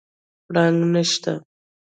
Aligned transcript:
پړانګ 0.45 0.79
نشته 0.93 1.33